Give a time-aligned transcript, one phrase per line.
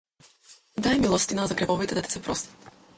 [0.87, 2.73] Дај милостина, за гревовите да ти се простат.